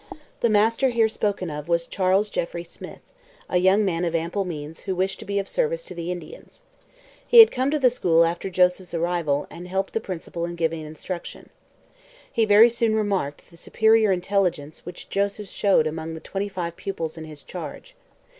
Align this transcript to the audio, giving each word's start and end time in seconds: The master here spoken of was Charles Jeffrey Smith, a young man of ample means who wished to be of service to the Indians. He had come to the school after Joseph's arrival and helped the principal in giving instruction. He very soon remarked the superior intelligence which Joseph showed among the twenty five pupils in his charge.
The 0.39 0.49
master 0.49 0.89
here 0.89 1.07
spoken 1.07 1.51
of 1.51 1.67
was 1.67 1.85
Charles 1.85 2.31
Jeffrey 2.31 2.63
Smith, 2.63 3.13
a 3.47 3.57
young 3.59 3.85
man 3.85 4.03
of 4.03 4.15
ample 4.15 4.45
means 4.45 4.79
who 4.79 4.95
wished 4.95 5.19
to 5.19 5.25
be 5.25 5.37
of 5.37 5.47
service 5.47 5.83
to 5.83 5.93
the 5.93 6.11
Indians. 6.11 6.63
He 7.27 7.37
had 7.37 7.51
come 7.51 7.69
to 7.69 7.77
the 7.77 7.91
school 7.91 8.25
after 8.25 8.49
Joseph's 8.49 8.95
arrival 8.95 9.45
and 9.51 9.67
helped 9.67 9.93
the 9.93 9.99
principal 9.99 10.43
in 10.43 10.55
giving 10.55 10.81
instruction. 10.83 11.49
He 12.33 12.45
very 12.45 12.71
soon 12.71 12.95
remarked 12.95 13.51
the 13.51 13.57
superior 13.57 14.11
intelligence 14.11 14.87
which 14.87 15.07
Joseph 15.07 15.47
showed 15.47 15.85
among 15.85 16.15
the 16.15 16.19
twenty 16.19 16.49
five 16.49 16.77
pupils 16.77 17.15
in 17.15 17.25
his 17.25 17.43
charge. 17.43 17.93